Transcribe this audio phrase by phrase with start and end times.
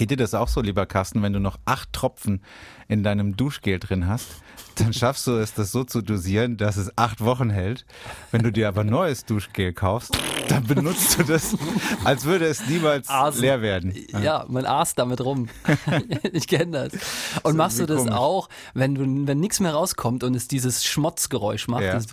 [0.00, 2.42] Geht dir das auch so, lieber Carsten, wenn du noch acht Tropfen
[2.88, 4.28] in deinem Duschgel drin hast,
[4.76, 7.84] dann schaffst du es, das so zu dosieren, dass es acht Wochen hält.
[8.30, 10.16] Wenn du dir aber neues Duschgel kaufst,
[10.48, 11.54] dann benutzt du das,
[12.02, 13.42] als würde es niemals Asen.
[13.42, 13.94] leer werden.
[14.22, 15.48] Ja, man aßt damit rum.
[16.32, 17.42] ich kenne das.
[17.42, 18.14] Und machst du das komisch.
[18.14, 21.92] auch, wenn du, wenn nichts mehr rauskommt und es dieses Schmotzgeräusch macht, Ja.
[21.92, 22.06] das,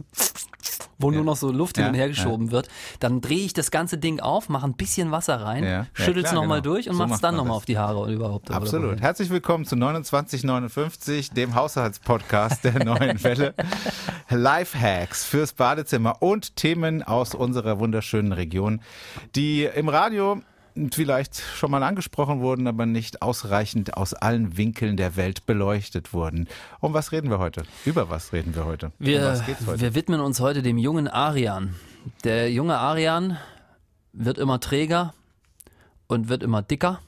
[1.00, 2.70] wo nur noch so Luft hin und her geschoben wird,
[3.00, 6.62] dann drehe ich das ganze Ding auf, mache ein bisschen Wasser rein, schüttel's klar, nochmal
[6.62, 6.74] genau.
[6.76, 8.50] durch und So mach's macht dann nochmal auf die Haare oder überhaupt.
[8.50, 8.88] oder Absolut.
[8.88, 9.00] wohin.
[9.00, 13.54] Herzlich willkommen zu 2959, dem Haushaltspodcast der neuen Welle.
[14.30, 18.82] Lifehacks fürs Badezimmer und Themen aus unserer wunderschönen Region,
[19.36, 20.42] die im Radio
[20.92, 26.48] vielleicht schon mal angesprochen wurden, aber nicht ausreichend aus allen Winkeln der Welt beleuchtet wurden.
[26.80, 27.64] Um was reden wir heute?
[27.86, 28.88] Über was reden wir heute?
[28.88, 29.82] um Wir, geht's heute?
[29.82, 31.76] wir widmen uns heute dem jungen Arian.
[32.24, 33.38] Der junge Arian
[34.14, 35.14] wird immer träger
[36.08, 37.00] und wird immer dicker.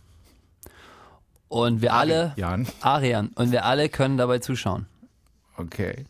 [1.47, 4.85] Und wir alle, Jan, Arian, und wir alle können dabei zuschauen.
[5.57, 6.05] okay.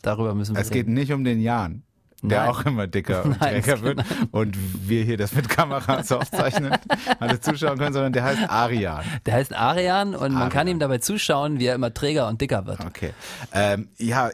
[0.00, 0.94] Darüber müssen wir Es geht reden.
[0.94, 1.82] nicht um den Jan,
[2.22, 2.48] der Nein.
[2.48, 4.56] auch immer dicker und Nein, träger wird und
[4.88, 6.76] wir hier das mit Kameras aufzeichnen,
[7.20, 9.04] alle zuschauen können, sondern der heißt Arian.
[9.26, 10.68] Der heißt Arian und man kann Arian.
[10.68, 12.80] ihm dabei zuschauen, wie er immer träger und dicker wird.
[12.84, 13.12] Okay.
[13.52, 14.30] Ähm, ja,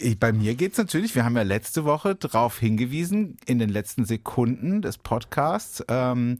[0.00, 4.04] ich, bei mir geht's natürlich, wir haben ja letzte Woche darauf hingewiesen, in den letzten
[4.04, 6.38] Sekunden des Podcasts, ähm,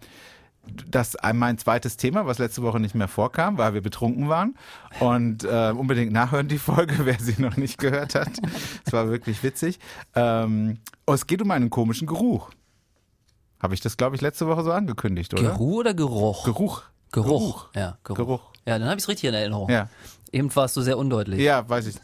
[1.23, 4.57] ein- mein zweites Thema, was letzte Woche nicht mehr vorkam, weil wir betrunken waren.
[5.01, 8.31] Und äh, unbedingt nachhören die Folge, wer sie noch nicht gehört hat.
[8.85, 9.79] Es war wirklich witzig.
[10.15, 12.51] Ähm, oh, es geht um einen komischen Geruch.
[13.61, 15.43] Habe ich das, glaube ich, letzte Woche so angekündigt, oder?
[15.51, 16.45] Geruch oder Geruch?
[16.45, 16.83] Geruch.
[17.11, 17.69] Geruch.
[17.75, 18.17] Ja, Geruch.
[18.19, 18.41] Geruch.
[18.67, 19.71] Ja, dann habe ich es richtig in Erinnerung.
[19.71, 19.89] Ja.
[20.31, 21.41] Eben warst du sehr undeutlich.
[21.41, 21.97] Ja, weiß ich.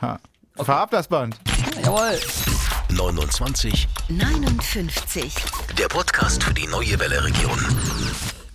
[0.00, 0.18] Ha.
[0.56, 1.36] Fahr ab das Band.
[1.84, 2.18] Jawohl.
[2.90, 5.34] 29, 59.
[5.78, 7.58] der Podcast für die neue Welle Region.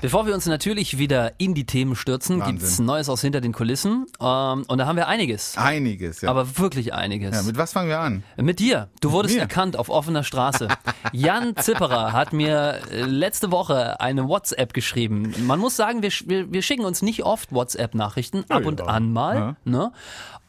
[0.01, 2.57] Bevor wir uns natürlich wieder in die Themen stürzen, Wahnsinn.
[2.57, 4.05] gibt's Neues aus hinter den Kulissen.
[4.19, 5.55] Ähm, und da haben wir einiges.
[5.57, 6.29] Einiges, ja.
[6.29, 7.35] Aber wirklich einiges.
[7.35, 8.23] ja, mit was fangen wir an?
[8.35, 8.89] Mit dir.
[9.01, 9.41] Du wurdest mir?
[9.41, 10.67] erkannt auf offener Straße.
[11.13, 15.33] Jan Zipperer hat mir äh, letzte Woche eine WhatsApp geschrieben.
[15.45, 18.67] Man muss sagen, wir, wir, wir schicken uns nicht oft WhatsApp-Nachrichten, ab ja.
[18.67, 19.35] und an mal.
[19.35, 19.55] Ja.
[19.63, 19.91] Ne?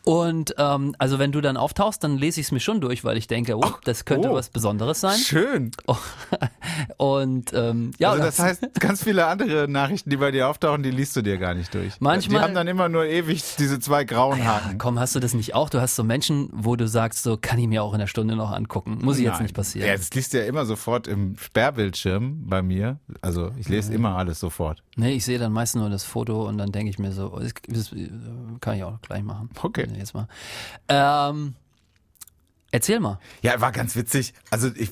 [0.04, 3.16] Und ähm, also wenn du dann auftauchst, dann lese ich es mir schon durch, weil
[3.16, 4.34] ich denke, oh, das könnte oh.
[4.34, 5.18] was Besonderes sein.
[5.18, 5.70] Schön.
[6.98, 10.90] Und ähm, ja, Also das heißt, ganz viele andere Nachrichten, die bei dir auftauchen, die
[10.90, 11.94] liest du dir gar nicht durch.
[12.00, 14.76] Manchmal- Die haben dann immer nur ewig diese zwei grauen ja, Haken.
[14.76, 15.70] komm, hast du das nicht auch?
[15.70, 18.36] Du hast so Menschen, wo du sagst, so kann ich mir auch in der Stunde
[18.36, 18.98] noch angucken.
[19.00, 19.88] Muss ich jetzt nicht passieren.
[19.88, 22.98] Ja, das liest du ja immer sofort im Sperrbildschirm bei mir.
[23.22, 24.82] Also ich lese immer alles sofort.
[24.96, 27.40] Nee, ich sehe dann meist nur das Foto und dann denke ich mir so, oh,
[27.40, 27.54] das,
[28.60, 29.48] kann ich auch gleich machen.
[29.62, 29.88] Okay.
[29.94, 30.26] Nee, Jetzt mal.
[30.88, 31.54] Ähm,
[32.72, 33.20] erzähl mal.
[33.42, 34.34] Ja, war ganz witzig.
[34.50, 34.90] Also ich,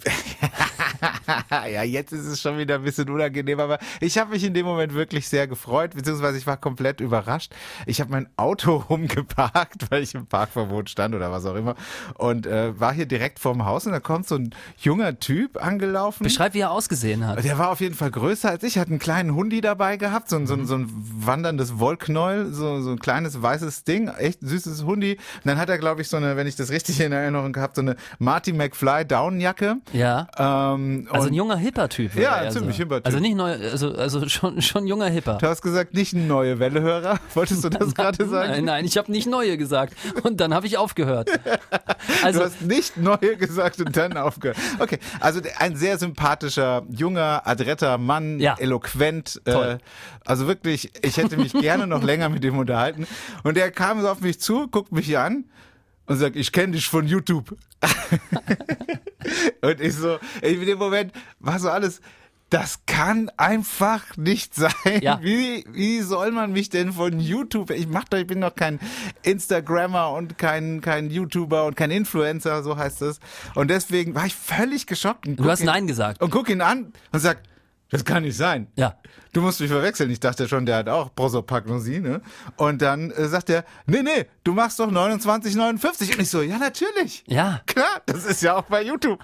[1.51, 4.67] ja, jetzt ist es schon wieder ein bisschen unangenehm, aber ich habe mich in dem
[4.67, 7.53] Moment wirklich sehr gefreut, beziehungsweise ich war komplett überrascht.
[7.87, 11.75] Ich habe mein Auto rumgeparkt, weil ich im Parkverbot stand oder was auch immer
[12.17, 16.25] und äh, war hier direkt vorm Haus und da kommt so ein junger Typ angelaufen.
[16.25, 17.43] Beschreib, wie er ausgesehen hat.
[17.45, 20.37] Der war auf jeden Fall größer als ich, hat einen kleinen Hundi dabei gehabt, so,
[20.37, 24.85] ein- so, ein- so ein wanderndes Wollknäuel, so, so ein kleines weißes Ding, echt süßes
[24.85, 25.13] Hundi.
[25.13, 27.77] Und dann hat er, glaube ich, so eine, wenn ich das richtig in Erinnerung gehabt,
[27.77, 29.77] so eine Marty McFly Downjacke.
[29.93, 30.29] Ja.
[30.37, 32.15] Ähm, Also ein und junger hipper Typ.
[32.15, 32.83] Ja, ein ziemlich so.
[32.83, 33.07] hipper Typ.
[33.07, 35.39] Also nicht neu, also, also schon, schon junger Hipper.
[35.41, 37.19] du hast gesagt, nicht ein neue Wellehörer.
[37.35, 38.51] Wolltest du das gerade sagen?
[38.53, 39.95] Nein, nein, ich habe nicht neue gesagt.
[40.23, 41.31] Und dann habe ich aufgehört.
[42.21, 44.57] Du Also, hast nicht neue gesagt und dann aufgehört.
[44.81, 48.57] Okay, also ein sehr sympathischer, junger, adretter Mann, Ja.
[48.59, 49.41] eloquent.
[49.45, 49.79] Toll.
[49.81, 53.07] Äh, also wirklich, ich hätte mich gerne noch länger mit ihm unterhalten.
[53.45, 55.45] Und er kam so auf mich zu, guckt mich hier an
[56.07, 57.57] und sagt, ich kenne dich von YouTube.
[59.63, 62.01] und ich so, in dem Moment war so alles,
[62.53, 64.73] das kann einfach nicht sein.
[65.01, 65.21] Ja.
[65.23, 67.71] Wie, wie soll man mich denn von YouTube?
[67.71, 68.79] Ich mach doch, ich bin doch kein
[69.23, 73.21] Instagrammer und kein, kein YouTuber und kein Influencer, so heißt es.
[73.55, 75.27] Und deswegen war ich völlig geschockt.
[75.27, 76.21] Und du hast Nein gesagt.
[76.21, 77.39] Und guck ihn an und sag,
[77.93, 78.69] das kann nicht sein.
[78.75, 78.97] Ja.
[79.35, 80.11] Du musst mich verwechseln.
[80.11, 82.23] Ich dachte schon, der hat auch Prosopagnosie, ne?
[82.57, 86.15] Und dann äh, sagt er, nee, nee, du machst doch 29,59.
[86.15, 87.23] Und ich so, ja, natürlich.
[87.27, 87.61] Ja.
[87.67, 89.23] Klar, das ist ja auch bei YouTube.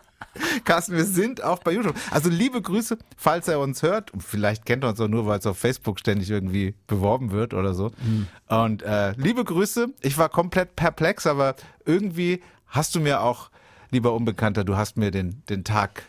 [0.65, 1.97] Carsten, wir sind auch bei YouTube.
[2.11, 4.12] Also liebe Grüße, falls er uns hört.
[4.12, 7.55] Und Vielleicht kennt er uns auch nur, weil es auf Facebook ständig irgendwie beworben wird
[7.55, 7.91] oder so.
[8.49, 9.88] Und äh, liebe Grüße.
[10.03, 11.56] Ich war komplett perplex, aber
[11.87, 13.50] irgendwie hast du mir auch,
[13.91, 16.03] lieber Unbekannter, du hast mir den, den Tag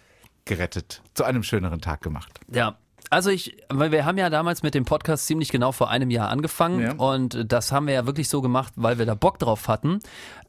[0.49, 2.39] gerettet, zu einem schöneren Tag gemacht.
[2.51, 2.75] Ja.
[3.11, 6.29] Also ich, weil wir haben ja damals mit dem Podcast ziemlich genau vor einem Jahr
[6.29, 6.91] angefangen Ja.
[6.93, 9.99] und das haben wir ja wirklich so gemacht, weil wir da Bock drauf hatten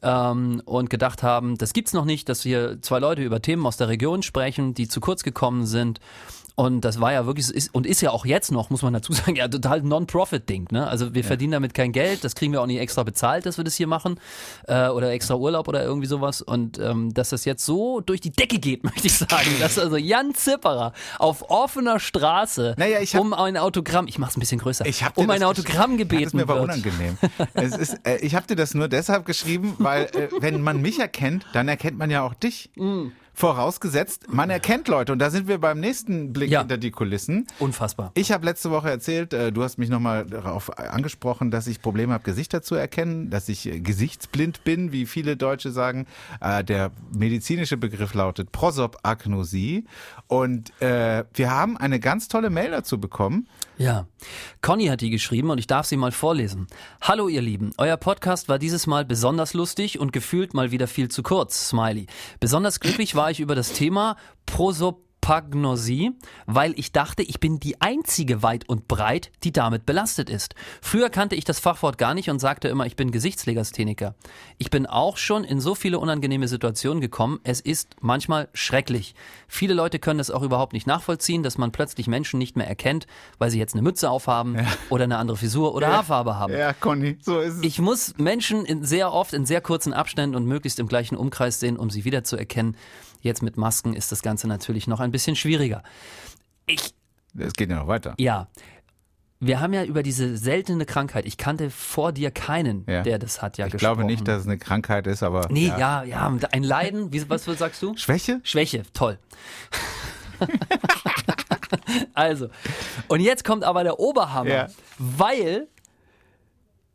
[0.03, 3.77] ähm, und gedacht haben, das gibt's noch nicht, dass hier zwei Leute über Themen aus
[3.77, 5.99] der Region sprechen, die zu kurz gekommen sind
[6.55, 9.13] Und das war ja wirklich, ist, und ist ja auch jetzt noch, muss man dazu
[9.13, 10.67] sagen, ja, total Non-Profit-Ding.
[10.71, 10.87] Ne?
[10.87, 13.63] Also wir verdienen damit kein Geld, das kriegen wir auch nicht extra bezahlt, dass wir
[13.63, 14.19] das hier machen.
[14.67, 16.41] Äh, oder extra Urlaub oder irgendwie sowas.
[16.41, 19.49] Und ähm, dass das jetzt so durch die Decke geht, möchte ich sagen.
[19.59, 24.39] dass also Jan Zipperer auf offener Straße Naja, hab- um ein Autogramm, ich mach's ein
[24.39, 26.65] bisschen größer, Ich hab um ein Autogramm gebeten Ja, das mir war wird.
[26.65, 27.17] unangenehm.
[27.79, 31.45] ist, äh, ich habe dir das nur deshalb geschrieben, weil äh, wenn man mich erkennt,
[31.53, 32.69] dann erkennt man ja auch dich.
[32.81, 33.11] Mm.
[33.33, 36.59] Vorausgesetzt, man erkennt Leute und da sind wir beim nächsten Blick Ja.
[36.59, 37.47] hinter die Kulissen.
[37.59, 38.11] Unfassbar.
[38.13, 42.13] Ich habe letzte Woche erzählt, äh, du hast mich nochmal darauf angesprochen, dass ich Probleme
[42.13, 46.07] habe, Gesichter zu erkennen, dass ich äh, gesichtsblind bin, wie viele Deutsche sagen.
[46.39, 49.85] Äh, der medizinische Begriff lautet Prosopagnosie.
[50.27, 53.47] Und äh, wir haben eine ganz tolle Mail dazu bekommen.
[53.77, 54.05] Ja.
[54.61, 56.67] Conny hat die geschrieben und ich darf sie mal vorlesen.
[57.01, 61.09] Hallo ihr Lieben, euer Podcast war dieses Mal besonders lustig und gefühlt mal wieder viel
[61.09, 61.69] zu kurz.
[61.69, 62.05] Smiley.
[62.39, 64.15] Besonders glücklich war ich über das Thema
[64.47, 66.11] Prosopagnosie,
[66.47, 70.55] weil ich dachte, ich bin die einzige weit und breit, die damit belastet ist.
[70.81, 74.15] Früher kannte ich das Fachwort gar nicht und sagte immer, ich bin Gesichtslegastheniker.
[74.57, 77.39] Ich bin auch schon in so viele unangenehme Situationen gekommen.
[77.43, 79.13] Es ist manchmal schrecklich.
[79.47, 83.05] Viele Leute können es auch überhaupt nicht nachvollziehen, dass man plötzlich Menschen nicht mehr erkennt,
[83.37, 84.57] weil sie jetzt eine Mütze aufhaben
[84.89, 86.53] oder eine andere Frisur oder Haarfarbe haben.
[86.53, 87.63] Ja, Conny, so ist es.
[87.63, 91.59] Ich muss Menschen in sehr oft in sehr kurzen Abständen und möglichst im gleichen Umkreis
[91.59, 92.75] sehen, um sie wiederzuerkennen.
[93.21, 95.83] Jetzt mit Masken ist das Ganze natürlich noch ein bisschen schwieriger.
[96.67, 96.93] Ich,
[97.37, 98.15] Es geht ja noch weiter.
[98.17, 98.47] ja.
[99.43, 103.01] Wir haben ja über diese seltene Krankheit, ich kannte vor dir keinen, Ja.
[103.01, 103.95] der das hat ja Ich gesprochen.
[103.95, 105.47] glaube nicht, dass es eine Krankheit ist, aber.
[105.49, 106.03] Nee, ja.
[106.03, 107.97] ja, ja, ein Leiden, wie, was sagst du?
[107.97, 108.39] Schwäche?
[108.43, 109.17] Schwäche, toll.
[112.13, 112.49] also,
[113.07, 114.67] und jetzt kommt aber der Oberhammer, Ja.
[114.99, 115.67] weil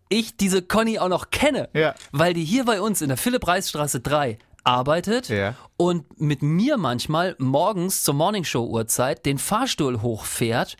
[0.08, 1.94] ich diese Conny auch noch kenne, Ja.
[2.12, 5.54] weil die hier bei uns in der Philipp-Reis-Straße 3 arbeitet Ja.
[5.76, 10.76] und mit mir manchmal morgens zur Morningshow-Uhrzeit den Fahrstuhl hochfährt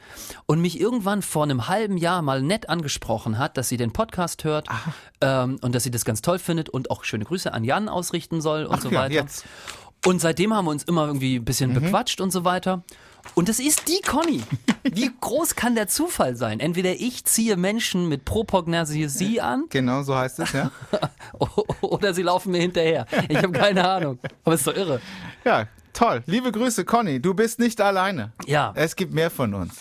[0.47, 4.45] und mich irgendwann vor einem halben Jahr mal nett angesprochen hat, dass sie den Podcast
[4.45, 4.67] hört
[5.21, 8.41] ähm, und dass sie das ganz toll findet und auch schöne Grüße an Jan ausrichten
[8.41, 9.15] soll und Ach so ja, weiter.
[9.15, 9.45] jetzt.
[10.05, 11.75] Und seitdem haben wir uns immer irgendwie ein bisschen Mhm.
[11.81, 12.85] bequatscht und so weiter.
[13.35, 14.43] Und das ist die Conny.
[14.83, 16.61] Wie groß kann der Zufall sein?
[16.61, 20.71] Entweder ich ziehe Menschen mit Propognosie an Genau so heißt es, ja.
[21.81, 23.07] oder sie laufen mir hinterher.
[23.29, 24.19] Ich habe keine Ahnung.
[24.45, 25.01] Aber ist doch irre.
[25.45, 26.23] ja, toll.
[26.27, 27.21] Liebe Grüße, Conny.
[27.21, 28.33] Du bist nicht alleine.
[28.47, 28.73] Ja.
[28.75, 29.81] Es gibt mehr von uns.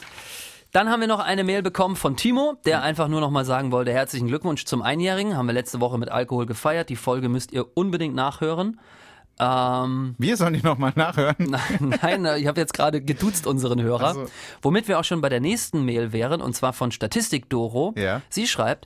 [0.71, 3.71] Dann haben wir noch eine Mail bekommen von Timo, der einfach nur noch mal sagen
[3.71, 5.37] wollte, herzlichen Glückwunsch zum Einjährigen.
[5.37, 6.89] Haben wir letzte Woche mit Alkohol gefeiert.
[6.89, 8.77] Die Folge müsst ihr unbedingt nachhören.
[9.39, 11.35] Ähm, Wir sollen die nochmal nachhören.
[11.79, 14.07] Nein, nein, ich habe jetzt gerade geduzt unseren Hörer.
[14.07, 14.25] Ach so.
[14.61, 17.93] Womit wir auch schon bei der nächsten Mail wären, und zwar von Statistik Doro.
[17.97, 18.21] Ja.
[18.29, 18.85] Sie schreibt,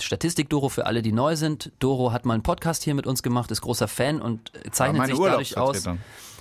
[0.00, 1.72] Statistik Doro für alle, die neu sind.
[1.78, 5.18] Doro hat mal einen Podcast hier mit uns gemacht, ist großer Fan und zeichnet sich
[5.18, 5.88] dadurch aus.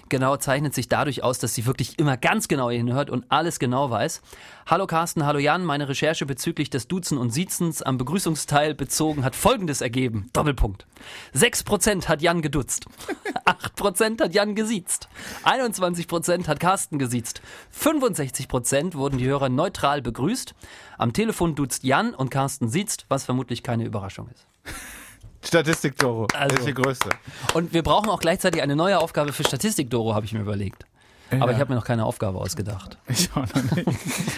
[0.10, 3.92] Genau, zeichnet sich dadurch aus, dass sie wirklich immer ganz genau hinhört und alles genau
[3.92, 4.24] weiß.
[4.66, 9.36] Hallo Carsten, hallo Jan, meine Recherche bezüglich des Duzen und Siezens am Begrüßungsteil bezogen hat
[9.36, 10.32] folgendes ergeben.
[10.34, 10.88] Doppelpunkt.
[11.36, 12.88] 6% hat Jan geduzt.
[13.46, 15.10] 8% hat Jan gesiezt.
[15.44, 17.44] 21% hat Carsten gesiezt.
[17.80, 20.56] 65% wurden die Hörer neutral begrüßt.
[20.98, 24.48] Am Telefon duzt Jan und Carsten siezt, was vermutlich keine Überraschung ist.
[25.44, 26.28] Statistik Doro.
[26.34, 26.48] Also.
[26.56, 27.10] Das ist die größte.
[27.54, 30.86] Und wir brauchen auch gleichzeitig eine neue Aufgabe für Statistik, Doro, habe ich mir überlegt.
[31.32, 31.52] Aber Ja.
[31.52, 32.98] ich habe mir noch keine Aufgabe ausgedacht.
[33.08, 33.88] Ich auch noch nicht.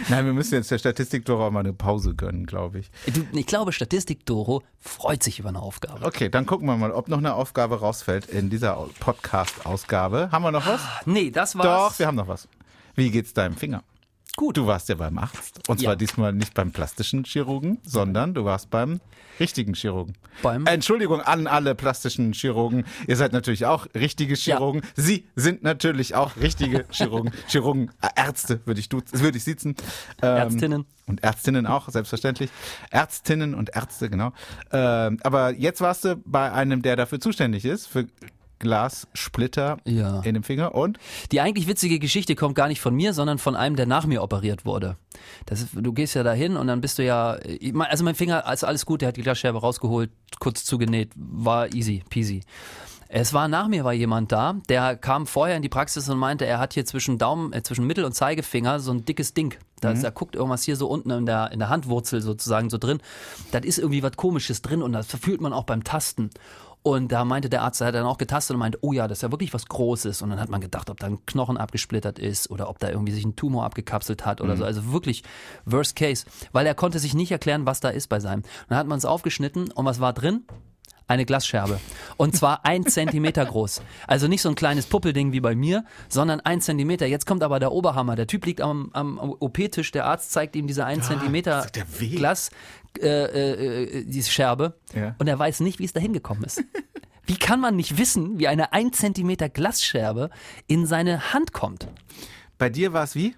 [0.09, 2.91] Nein, wir müssen jetzt der Statistik Doro auch mal eine Pause gönnen, glaube ich.
[3.31, 6.05] Ich glaube, Statistik Doro freut sich über eine Aufgabe.
[6.05, 10.29] Okay, dann gucken wir mal, ob noch eine Aufgabe rausfällt in dieser Podcast-Ausgabe.
[10.33, 10.81] Haben wir noch was?
[11.05, 11.93] Nee, das war's.
[11.93, 12.47] Doch, wir haben noch was.
[12.95, 13.83] Wie geht's deinem Finger?
[14.35, 14.57] Gut.
[14.57, 15.67] Du warst ja beim Arzt.
[15.67, 15.95] Und zwar Ja.
[15.95, 18.99] diesmal nicht beim plastischen Chirurgen, sondern du warst beim
[19.39, 20.15] richtigen Chirurgen.
[20.43, 22.85] Beim- Entschuldigung an alle plastischen Chirurgen.
[23.07, 24.81] Ihr seid natürlich auch richtige Chirurgen.
[24.95, 27.31] Sie sind natürlich auch richtige Chirurgen.
[27.47, 29.75] Chirurgen, äh, Ärzte würde ich, würde ich sitzen.
[30.21, 30.85] Ähm, Ärztinnen.
[31.07, 32.49] Und Ärztinnen auch, selbstverständlich.
[32.91, 34.31] Ärztinnen und Ärzte, genau.
[34.71, 38.07] Ähm, aber jetzt warst du bei einem, der dafür zuständig ist, für
[38.61, 40.21] Glassplitter Ja.
[40.21, 40.97] in dem Finger und
[41.31, 44.21] Die eigentlich witzige Geschichte kommt gar nicht von mir, sondern von einem, der nach mir
[44.23, 44.97] operiert wurde.
[45.49, 47.37] Ist, du gehst ja dahin und dann bist du ja,
[47.73, 51.73] mein- also mein Finger, also alles gut, der hat die Glasscherbe rausgeholt, kurz zugenäht, war
[51.73, 52.41] easy, peasy.
[53.13, 56.45] Es war nach mir war jemand da, der kam vorher in die Praxis und meinte,
[56.45, 59.55] er hat hier zwischen Daumen, äh, zwischen Mittel- und Zeigefinger so ein dickes Ding.
[59.81, 62.77] Da, ist, da guckt irgendwas hier so unten in der, in der Handwurzel sozusagen so
[62.77, 62.99] drin.
[63.51, 66.29] Das ist irgendwie was Komisches drin und das verfühlt man auch beim Tasten.
[66.83, 69.19] Und da meinte der Arzt, der hat dann auch getastet und meinte, oh ja, das
[69.19, 70.21] ist ja wirklich was Großes.
[70.21, 73.11] Und dann hat man gedacht, ob da ein Knochen abgesplittert ist oder ob da irgendwie
[73.11, 74.65] sich ein Tumor abgekapselt hat oder so.
[74.65, 75.23] Also wirklich
[75.65, 76.25] worst case.
[76.51, 78.41] Weil er konnte sich nicht erklären, was da ist bei seinem.
[78.41, 80.43] Und dann hat man es aufgeschnitten und was war drin?
[81.11, 81.79] eine Glasscherbe.
[82.17, 83.81] Und zwar ein Zentimeter groß.
[84.07, 87.05] Also nicht so ein kleines Puppelding wie bei mir, sondern ein Zentimeter.
[87.05, 88.15] Jetzt kommt aber der Oberhammer.
[88.15, 92.01] Der Typ liegt am, am OP-Tisch, der Arzt zeigt ihm diese ein Zentimeter das tut
[92.01, 92.17] ja.
[92.17, 92.49] Glas,
[92.99, 94.73] äh, äh, äh, diese Scherbe.
[94.93, 95.15] Ja.
[95.19, 96.63] Und er weiß nicht, wie es dahin gekommen ist.
[97.27, 100.31] Wie kann man nicht wissen, wie eine ein Zentimeter Glasscherbe
[100.67, 101.87] in seine Hand kommt?
[102.57, 103.35] Bei dir war es wie?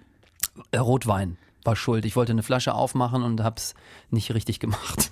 [0.72, 2.04] Äh, Rotwein war schuld.
[2.04, 3.74] Ich wollte eine Flasche aufmachen und hab's
[4.10, 5.10] nicht richtig gemacht.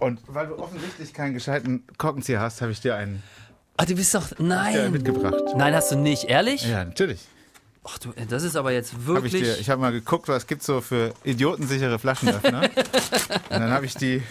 [0.00, 3.22] Und weil du offensichtlich keinen gescheiten Korkenzieher hast, habe ich dir einen
[3.76, 4.30] Ah, du bist doch.
[4.38, 4.90] Nein.
[4.90, 5.34] mitgebracht.
[5.56, 6.24] Nein, hast du nicht.
[6.24, 6.68] Ehrlich?
[6.68, 7.20] Ja, natürlich.
[7.84, 9.42] Ach du, das ist aber jetzt Hab ich wirklich.
[9.42, 12.62] dir, ich habe mal geguckt, was gibt's so für idiotensichere Flaschenöffner.
[13.50, 14.22] Und dann habe ich die,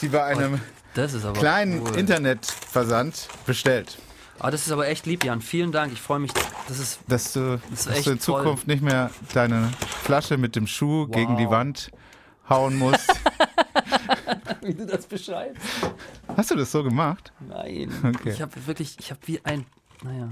[0.00, 0.60] die bei einem
[0.94, 1.96] das ist aber kleinen cool.
[1.96, 3.98] Internetversand bestellt.
[4.38, 5.40] Ah, das ist aber echt lieb, Jan.
[5.40, 5.92] Vielen Dank.
[5.92, 6.32] Ich freue mich.
[6.68, 7.00] Das ist.
[7.08, 8.42] Dass du, ist dass du in toll.
[8.42, 9.70] Zukunft nicht mehr deine
[10.02, 11.90] Flasche mit dem Schuh gegen die Wand
[12.48, 13.08] hauen musst.
[14.62, 15.62] Wie du das beschreibst.
[16.36, 17.32] Hast du das so gemacht?
[17.40, 17.92] Nein.
[18.16, 18.30] Okay.
[18.30, 18.96] Ich habe wirklich.
[18.98, 19.66] Ich habe wie ein.
[20.02, 20.30] Naja.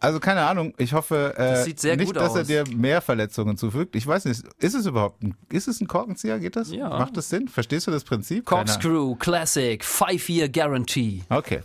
[0.00, 2.46] Also keine Ahnung, ich hoffe äh, Das sieht sehr nicht, dass er aus.
[2.46, 3.96] dir mehr Verletzungen zufügt.
[3.96, 6.38] Ich weiß nicht, ist es überhaupt ein, ist es ein Korkenzieher?
[6.38, 6.70] Geht das?
[6.72, 6.88] Ja.
[6.88, 7.48] Macht das Sinn?
[7.48, 8.44] Verstehst du das Prinzip?
[8.44, 11.22] Corkscrew Classic Five Year Guarantee.
[11.28, 11.60] Okay.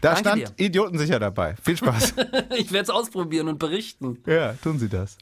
[0.00, 1.54] Da Danke stand idiotensicher dabei.
[1.62, 2.14] Viel Spaß.
[2.56, 4.18] Ich werde es ausprobieren und berichten.
[4.26, 5.16] ja, tun Sie das.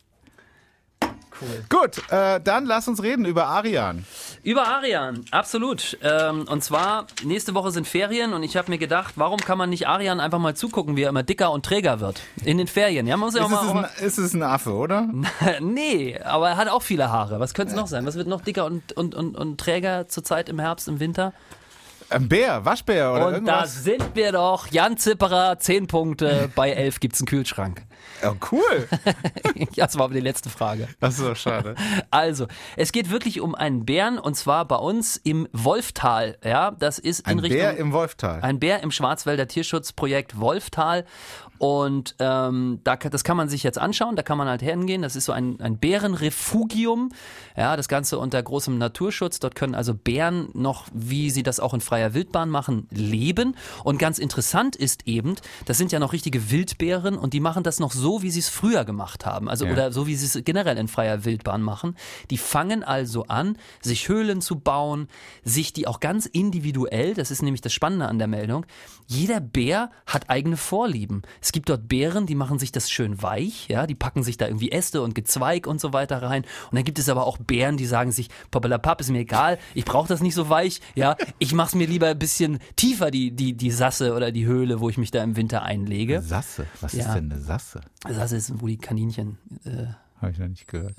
[1.40, 1.64] Cool.
[1.68, 4.04] Gut, äh, dann lass uns reden über Arian.
[4.42, 5.98] Über Arian, absolut.
[6.02, 9.70] Ähm, und zwar, nächste Woche sind Ferien und ich habe mir gedacht, warum kann man
[9.70, 12.20] nicht Arian einfach mal zugucken, wie er immer dicker und träger wird?
[12.44, 13.06] In den Ferien.
[13.06, 13.84] Ja, man muss ja auch Ist es, mal.
[13.84, 15.08] ein, ist es ein Affe, oder?
[15.60, 17.40] nee, aber er hat auch viele Haare.
[17.40, 18.06] Was könnte es noch sein?
[18.06, 21.32] Was wird noch dicker und, und, und, und träger zurzeit im Herbst, im Winter?
[22.08, 23.82] Ein Bär, Waschbär oder und da irgendwas?
[23.82, 24.68] sind wir doch.
[24.68, 26.48] Jan Zipperer, 10 Punkte.
[26.54, 27.82] Bei 11 gibt's einen Kühlschrank.
[28.24, 28.88] Oh, cool.
[29.74, 30.88] ja, das war aber die letzte Frage.
[31.00, 31.74] Das ist so schade.
[32.10, 32.46] Also,
[32.76, 36.38] es geht wirklich um einen Bären und zwar bei uns im Wolftal.
[36.44, 37.58] Ja, das ist in Ein Richtung.
[37.58, 38.40] Bär im Wolftal.
[38.42, 41.04] Ein Bär im Schwarzwälder Tierschutzprojekt Wolftal.
[41.58, 45.02] Und ähm, da, das kann man sich jetzt anschauen, da kann man halt hingehen.
[45.02, 47.10] Das ist so ein, ein Bärenrefugium.
[47.56, 49.40] Ja, das Ganze unter großem Naturschutz.
[49.40, 53.56] Dort können also Bären noch, wie sie das auch in freier Wildbahn machen, leben.
[53.84, 57.80] Und ganz interessant ist eben, das sind ja noch richtige Wildbären und die machen das
[57.80, 59.48] noch so, wie sie es früher gemacht haben.
[59.48, 59.72] Also Ja.
[59.72, 61.96] oder so, wie sie es generell in freier Wildbahn machen.
[62.30, 65.08] Die fangen also an, sich Höhlen zu bauen,
[65.44, 68.66] sich die auch ganz individuell, das ist nämlich das Spannende an der Meldung,
[69.06, 71.22] jeder Bär hat eigene Vorlieben.
[71.46, 74.48] Es gibt dort Bären, die machen sich das schön weich, ja, die packen sich da
[74.48, 76.42] irgendwie Äste und Gezweig und so weiter rein.
[76.42, 79.84] Und dann gibt es aber auch Bären, die sagen sich, Pappelapapp ist mir egal, ich
[79.84, 83.52] brauche das nicht so weich, ja, ich mach's mir lieber ein bisschen tiefer, die, die,
[83.52, 86.20] die Sasse oder die Höhle, wo ich mich da im Winter einlege.
[86.20, 86.66] Sasse.
[86.80, 87.14] Was ist Ja.
[87.14, 87.80] denn eine Sasse?
[88.08, 89.86] Sasse ist, wo die Kaninchen äh,
[90.20, 90.96] Habe ich noch nicht gehört.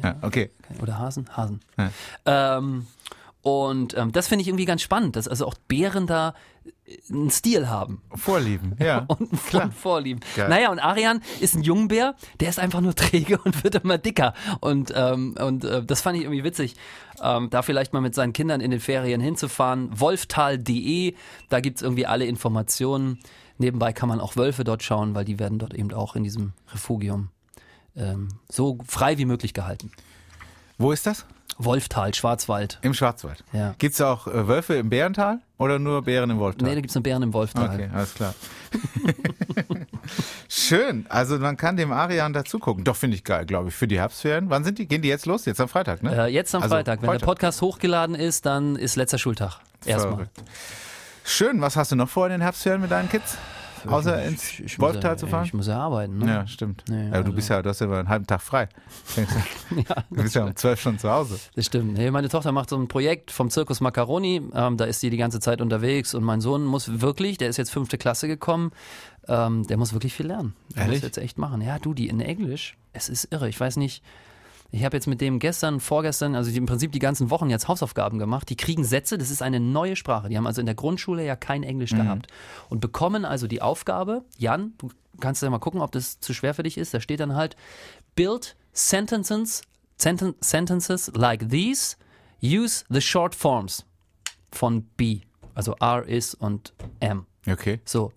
[0.00, 0.52] Ja, okay.
[0.80, 1.26] Oder Hasen?
[1.36, 1.58] Hasen.
[1.76, 1.90] Ja.
[2.58, 2.86] Ähm,
[3.42, 6.34] und ähm, das finde ich irgendwie ganz spannend, dass also auch Bären da
[7.10, 8.98] einen Stil haben Vorlieben, ja.
[9.08, 10.20] und, und Vorlieben.
[10.36, 10.48] Geil.
[10.48, 14.34] Naja, und Arian ist ein Jungbär, der ist einfach nur träge und wird immer dicker.
[14.60, 16.76] Und, ähm, und äh, das fand ich irgendwie witzig,
[17.22, 19.88] ähm, da vielleicht mal mit seinen Kindern in den Ferien hinzufahren.
[19.98, 21.14] Wolftal.de,
[21.48, 23.18] da gibt's irgendwie alle Informationen.
[23.58, 26.52] Nebenbei kann man auch Wölfe dort schauen, weil die werden dort eben auch in diesem
[26.72, 27.30] Refugium
[27.96, 29.90] ähm, so frei wie möglich gehalten.
[30.78, 31.26] Wo ist das?
[31.56, 32.78] Wolftal, Schwarzwald.
[32.82, 33.42] Im Schwarzwald.
[33.52, 33.74] Ja.
[33.78, 36.68] Gibt es auch äh, Wölfe im Bärental oder nur Bären im Wolftal?
[36.68, 37.68] Nee, da gibt's nur Bären im Wolftal.
[37.74, 38.34] Okay, alles klar.
[40.48, 41.06] Schön.
[41.08, 42.84] Also man kann dem Arian dazu gucken.
[42.84, 44.50] Doch, finde ich geil, glaube ich, für die Herbstferien.
[44.50, 44.86] Wann sind die?
[44.86, 45.44] Gehen die jetzt los?
[45.46, 46.26] Jetzt am Freitag, ne?
[46.26, 47.02] Äh, jetzt am Also Freitag.
[47.02, 47.18] Wenn heute.
[47.20, 49.58] der Podcast hochgeladen ist, dann ist letzter Schultag.
[49.84, 50.14] Erstmal.
[50.14, 50.38] Verrückt.
[51.24, 51.60] Schön.
[51.60, 53.36] Was hast du noch vor in den Herbstferien mit deinen Kids?
[53.90, 55.44] Außer ins Ich- muss Wolftal ja- zu fahren?
[55.44, 56.18] Ich muss ja arbeiten.
[56.18, 56.26] Ne?
[56.26, 56.84] ja, stimmt.
[56.88, 58.68] Nee, du also- bist ja, du hast ja einen halben Tag frei.
[59.70, 61.38] Du, Ja, du bist ja um zwölf Stunden zu Hause.
[61.54, 61.94] das stimmt.
[61.98, 64.42] Nee, meine Tochter macht so ein Projekt vom Zirkus Macaroni.
[64.54, 67.56] Ähm, da ist sie die ganze Zeit unterwegs und mein Sohn muss wirklich, der ist
[67.56, 68.72] jetzt fünfte Klasse gekommen,
[69.28, 70.54] ähm, der muss wirklich viel lernen.
[70.74, 70.98] Der Ehrlich?
[70.98, 71.60] muss jetzt echt machen.
[71.60, 73.48] Ja, du, die in Englisch, es ist irre.
[73.48, 74.02] Ich weiß nicht.
[74.70, 78.18] Ich habe jetzt mit dem gestern, vorgestern, also im Prinzip die ganzen Wochen jetzt Hausaufgaben
[78.18, 78.50] gemacht.
[78.50, 80.28] Die kriegen Sätze, das ist eine neue Sprache.
[80.28, 82.26] Die haben also in der Grundschule ja kein Englisch gehabt
[82.68, 86.52] und bekommen also die Aufgabe, Jan, du kannst ja mal gucken, ob das zu schwer
[86.52, 86.92] für dich ist.
[86.92, 87.56] Da steht dann halt,
[88.14, 89.62] build sentences,
[89.96, 91.96] senten, sentences like these,
[92.42, 93.86] use the short forms
[94.52, 95.22] von be,
[95.54, 97.26] also R, is und am.
[97.48, 97.80] Okay.
[97.86, 98.12] So.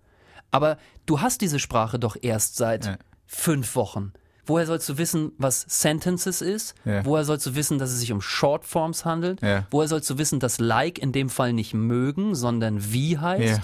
[0.51, 2.97] Aber du hast diese Sprache doch erst seit Ja.
[3.25, 4.11] fünf Wochen.
[4.51, 6.75] Woher sollst du wissen, was Sentences ist?
[6.83, 7.05] Ja.
[7.05, 9.41] Woher sollst du wissen, dass es sich um Shortforms handelt?
[9.41, 9.65] Ja.
[9.71, 13.63] Woher sollst du wissen, dass like in dem Fall nicht mögen, sondern wie heißt?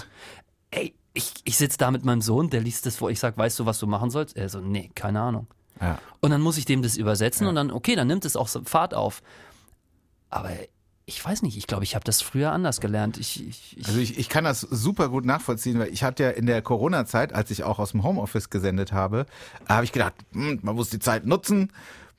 [0.70, 3.58] Ey, ich, ich sitze da mit meinem Sohn, der liest das vor, ich sag, weißt
[3.58, 4.34] du, was du machen sollst?
[4.34, 5.46] Er so, nee, keine Ahnung.
[5.78, 5.98] Ja.
[6.20, 8.62] Und dann muss ich dem das übersetzen und dann, okay, dann nimmt es auch so
[8.64, 9.22] Fahrt auf.
[10.30, 10.50] Aber
[11.08, 13.16] ich weiß nicht, ich glaube, ich habe das früher anders gelernt.
[13.16, 16.30] Ich, ich, ich, Also ich, ich kann das super gut nachvollziehen, weil ich hatte ja
[16.30, 19.24] in der Corona-Zeit, als ich auch aus dem Homeoffice gesendet habe,
[19.66, 21.72] habe ich gedacht, hm, man muss die Zeit nutzen,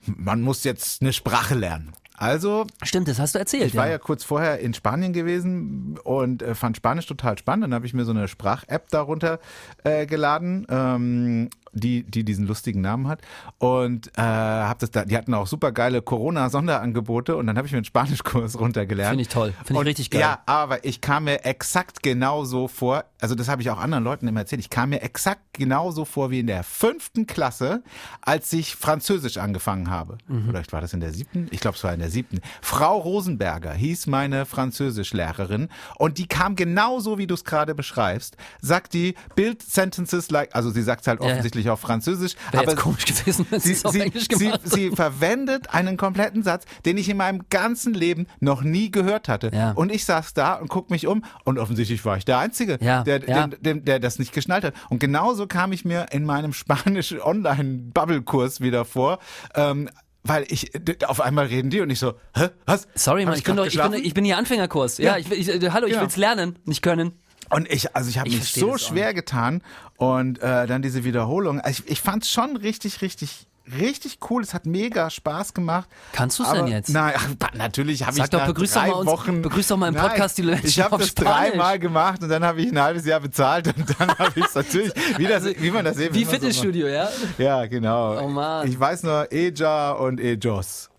[0.08, 1.94] man muss jetzt eine Sprache lernen.
[2.18, 3.68] Also stimmt, das hast du erzählt.
[3.68, 7.66] ich war ja kurz vorher in Spanien gewesen und äh, fand Spanisch total spannend.
[7.66, 9.40] Dann habe ich mir so eine Sprach-App darunter
[9.86, 13.22] äh, geladen, ähm, die, die diesen lustigen Namen hat.
[13.58, 17.74] Und äh, hab das da, die hatten auch super geile Corona-Sonderangebote und dann habe ich
[17.74, 19.12] mir einen Spanischkurs runtergelernt.
[19.12, 19.54] Finde ich toll.
[19.58, 20.22] Finde ich Und richtig geil.
[20.22, 24.28] Ja, aber ich kam mir exakt genauso vor, also das habe ich auch anderen Leuten
[24.28, 27.84] immer erzählt, ich kam mir exakt genauso vor wie in der fünften Klasse,
[28.22, 30.18] als ich Französisch angefangen habe.
[30.28, 30.46] Mhm.
[30.48, 31.48] Vielleicht war das in der siebten?
[31.52, 32.40] Ich glaube, es war in der siebten.
[32.62, 38.94] Frau Rosenberger hieß meine Französischlehrerin und die kam genauso, wie du es gerade beschreibst, sagt
[38.94, 41.42] die Build Sentences like, also sie sagt es halt Ja, ja.
[41.60, 44.46] Offensichtlich auf Französisch, Wäre aber komisch gewesen, wenn sie Sie, es auf sie, Englisch sie,
[44.46, 49.28] gemacht sie verwendet einen kompletten Satz, den ich in meinem ganzen Leben noch nie gehört
[49.28, 49.52] hatte.
[49.54, 49.72] Ja.
[49.72, 53.04] Und ich saß da und guck mich um und offensichtlich war ich der Einzige, Ja,
[53.04, 53.48] der, ja.
[53.48, 54.74] dem- dem- der das nicht geschnallt hat.
[54.90, 57.20] Und genauso kam ich mir in meinem spanischen
[57.84, 59.20] Online-Bubble-Kurs wieder vor.
[59.56, 59.90] Ähm,
[60.22, 60.72] weil ich,
[61.08, 62.90] auf einmal reden die und ich so, hä, was?
[62.94, 64.98] Sorry, Mann, ich, bin grad doch, ich, bin, ich bin hier Anfängerkurs.
[64.98, 65.18] Ja, Ja.
[65.18, 66.02] ich, will- ich, hallo, ich Ja.
[66.02, 67.14] will's lernen, nicht können.
[67.50, 69.62] Und ich, also ich habe Ich mich so schwer getan
[69.98, 71.60] und äh, dann diese Wiederholung.
[71.62, 73.48] Also ich, ich fand es schon richtig, richtig,
[73.80, 74.44] richtig cool.
[74.44, 75.90] Es hat mega Spaß gemacht.
[76.12, 76.90] Kannst du's Aber- denn jetzt?
[76.90, 77.14] Nein,
[77.56, 79.42] natürlich habe ich doch, begrüß doch drei mal uns- Wochen.
[79.42, 81.32] begrüß doch mal im Nein, Podcast die Menschen Ich habe das Spanisch.
[81.52, 84.54] dreimal gemacht und dann habe ich ein halbes Jahr bezahlt und dann habe ich es
[84.56, 86.36] natürlich, wie, das, wie man das eben Wie immer so.
[86.38, 87.10] Fitnessstudio, ja?
[87.38, 88.22] Ja, genau.
[88.24, 88.68] Oh Mann.
[88.68, 90.90] Ich weiß nur Eja und Ejos.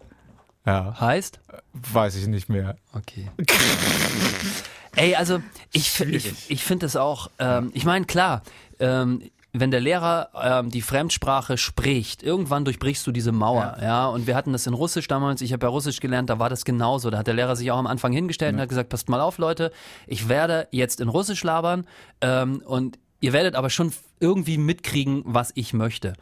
[0.66, 1.40] Ja, Heißt?
[1.73, 2.76] weiß ich nicht mehr.
[2.92, 3.28] Okay.
[4.97, 5.41] Ey, also
[5.73, 8.43] ich, fi- ich, ich finde es auch, ähm, ich meine, klar,
[8.79, 14.07] ähm, wenn der Lehrer ähm, die Fremdsprache spricht, irgendwann durchbrichst du diese Mauer, ja.
[14.07, 16.65] Und wir hatten das in Russisch damals, ich habe ja Russisch gelernt, da war das
[16.65, 17.11] genauso.
[17.11, 19.39] Da hat der Lehrer sich auch am Anfang hingestellt und hat gesagt, passt mal auf,
[19.39, 19.73] Leute,
[20.07, 21.85] ich werde jetzt in Russisch labern
[22.21, 26.15] ähm, und ihr werdet aber schon irgendwie mitkriegen, was ich möchte.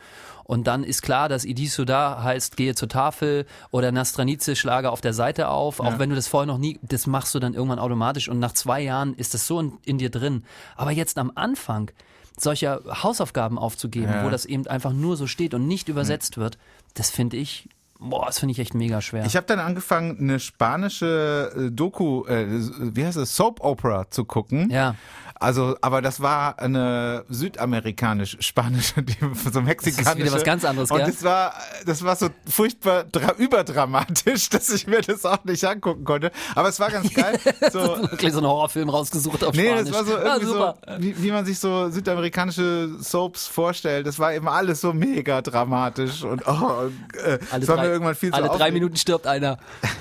[0.44, 5.00] Und dann ist klar, dass Idisu da heißt, gehe zur Tafel oder Nastranice schlage auf
[5.02, 7.78] der Seite auf, auch wenn du das vorher noch nie, das machst du dann irgendwann
[7.78, 10.44] automatisch und nach zwei Jahren ist das so in, in dir drin.
[10.76, 11.90] Aber jetzt am Anfang
[12.38, 14.24] solcher Hausaufgaben aufzugeben, Ja.
[14.24, 16.56] wo das eben einfach nur so steht und nicht übersetzt wird,
[16.94, 19.24] das finde ich, boah, das finde ich echt mega schwer.
[19.26, 24.24] Ich habe dann angefangen, eine spanische äh, Doku, äh, wie heißt es, Soap Opera zu
[24.24, 24.70] gucken.
[24.70, 24.94] Ja.
[25.40, 29.04] Also, aber das war eine südamerikanisch-spanische,
[29.52, 30.18] so mexikanische.
[30.24, 31.06] wieder was ganz anderes, Und gell?
[31.06, 31.54] das war,
[31.86, 36.32] das war so furchtbar dra überdramatisch, dass ich mir das auch nicht angucken konnte.
[36.54, 37.38] Aber es war ganz geil.
[37.72, 39.90] So, Wirklich so einen Horrorfilm rausgesucht auf Nee, Spanisch.
[39.90, 40.76] das war so Ja, irgendwie so, super.
[40.98, 44.06] wie, wie man sich so südamerikanische Soaps vorstellt.
[44.06, 46.90] Das war eben alles so mega dramatisch und oh,
[47.24, 48.70] äh, Alle, das drei, mir irgendwann viel zu alle drei.
[48.70, 49.58] Minuten stirbt einer.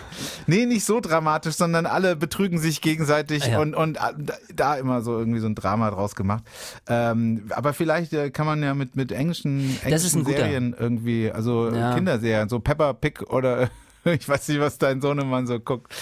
[0.49, 3.59] Nee, nicht so dramatisch, sondern alle betrügen sich gegenseitig Ah, ja.
[3.59, 3.99] und, und
[4.55, 6.43] da immer so irgendwie so ein Drama draus gemacht.
[6.87, 10.27] Ähm, aber vielleicht äh, kann man ja mit, mit englischen, englischen ist.
[10.27, 11.93] Serien irgendwie, also äh, Ja.
[11.95, 13.69] Kinderserien, so Peppa Pig oder
[14.05, 15.93] ich weiß nicht, was dein Sohnemann so guckt.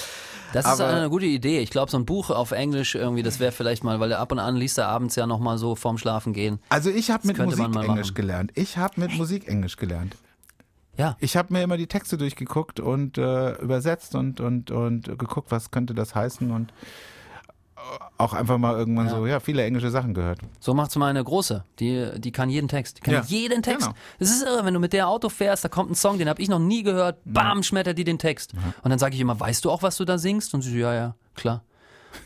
[0.54, 1.60] Das ist Aber- eine gute Idee.
[1.60, 4.32] Ich glaube, so ein Buch auf Englisch irgendwie, das wäre vielleicht mal, weil er ab
[4.32, 6.60] und an liest er abends ja nochmal so vorm Schlafen gehen.
[6.70, 8.14] Also ich habe mit Musik Englisch machen.
[8.14, 8.52] gelernt.
[8.54, 10.16] Ich habe mit Musik Englisch gelernt.
[10.98, 11.18] Ja.
[11.20, 15.72] Ich habe mir immer die Texte durchgeguckt und äh, übersetzt und, und, und geguckt, was
[15.72, 16.72] könnte das heißen und
[17.76, 17.80] äh,
[18.18, 19.12] auch einfach mal irgendwann Ja.
[19.16, 20.40] so, ja, viele englische Sachen gehört.
[20.60, 21.64] So macht's meine Große.
[21.80, 22.98] Die, die kann jeden Text.
[22.98, 23.88] Die kann Ja, jeden Text.
[23.88, 23.98] genau.
[24.20, 26.42] Es ist irre, wenn du mit der Auto fährst, da kommt ein Song, den habe
[26.42, 27.18] ich noch nie gehört.
[27.26, 28.54] Bam, schmettert die den Text.
[28.84, 30.54] Und dann sage ich immer, weißt du auch, was du da singst?
[30.54, 31.62] Und sie so, ja, ja, klar.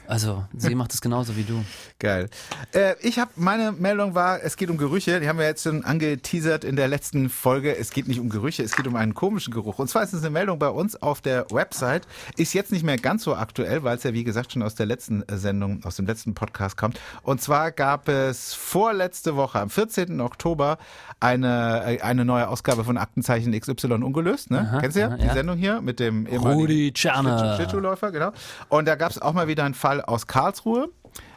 [0.09, 1.63] Also, sie macht es genauso wie du.
[1.99, 2.29] Geil.
[2.73, 5.19] Äh, ich habe, meine Meldung war, es geht um Gerüche.
[5.19, 7.77] Die haben wir jetzt schon angeteasert in der letzten Folge.
[7.77, 9.77] Es geht nicht um Gerüche, es geht um einen komischen Geruch.
[9.77, 12.07] Und zwar ist es eine Meldung bei uns auf der Website.
[12.37, 14.87] Ist jetzt nicht mehr ganz so aktuell, weil es ja, wie gesagt, schon aus der
[14.87, 16.99] letzten Sendung, aus dem letzten Podcast kommt.
[17.21, 20.21] Und zwar gab es vorletzte Woche, am 14.
[20.21, 20.79] Oktober,
[21.19, 24.49] eine, äh, eine neue Ausgabe von Aktenzeichen XY ungelöst.
[24.49, 24.61] Ne?
[24.61, 25.07] Aha, Kennst du ja?
[25.09, 25.33] aha, Die ja.
[25.33, 27.57] Sendung hier mit dem Rudi Czerner.
[27.57, 28.31] Schlittschuhläufer, genau.
[28.69, 30.89] Und da gab es auch mal wieder einen Fall aus Karlsruhe.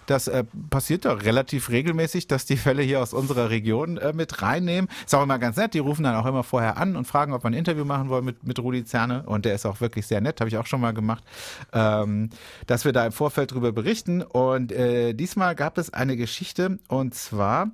[0.06, 4.42] Das äh, passiert doch relativ regelmäßig, dass die Fälle hier aus unserer Region äh, mit
[4.42, 4.90] reinnehmen.
[5.04, 5.74] Ist auch immer ganz nett.
[5.74, 8.24] Die rufen dann auch immer vorher an und fragen, ob wir ein Interview machen wollen
[8.24, 9.22] mit, mit Rudi Zerne.
[9.24, 11.24] Und der ist auch wirklich sehr nett, habe ich auch schon mal gemacht,
[11.72, 12.30] ähm,
[12.66, 14.22] dass wir da im Vorfeld drüber berichten.
[14.22, 17.70] Und äh, diesmal gab es eine Geschichte und zwar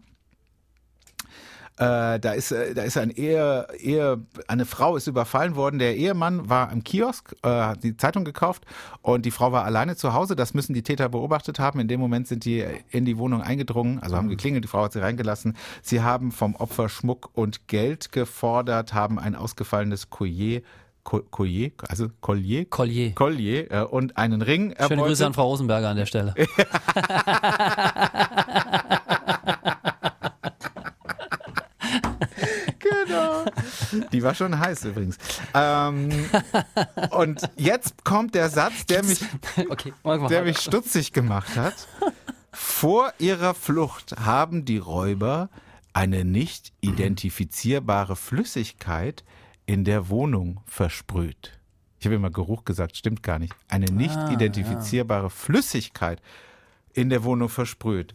[1.79, 5.79] äh, da ist, äh, da ist ein Ehe, Ehe, eine Frau ist überfallen worden.
[5.79, 8.65] Der Ehemann war am Kiosk, äh, hat die Zeitung gekauft
[9.03, 10.35] und die Frau war alleine zu Hause.
[10.37, 11.79] Das müssen die Täter beobachtet haben.
[11.81, 14.93] In dem Moment sind die in die Wohnung eingedrungen, also haben geklingelt, die Frau hat
[14.93, 15.57] sie reingelassen.
[15.83, 20.63] Sie haben vom Opfer Schmuck und Geld gefordert, haben ein ausgefallenes Collier
[21.05, 23.13] Co- Collier, also Collier, Collier.
[23.15, 25.05] Collier äh, und einen Ring Schöne erbeutet.
[25.07, 26.35] Grüße an Frau Rosenberger an der Stelle.
[32.79, 33.45] Genau.
[34.19, 35.17] Die war schon heiß übrigens.
[35.55, 36.09] Ähm,
[37.11, 39.21] und jetzt kommt der Satz, der mich,
[39.69, 39.93] Okay,
[40.29, 41.87] der mich stutzig gemacht hat.
[42.53, 45.51] Vor ihrer Flucht haben die Räuber
[45.93, 49.23] eine nicht identifizierbare Flüssigkeit
[49.67, 51.57] in der Wohnung versprüht.
[52.01, 53.55] Ich habe immer Geruch gesagt, stimmt gar nicht.
[53.69, 56.21] Eine nicht Ah, identifizierbare Flüssigkeit
[56.93, 58.15] in der Wohnung versprüht.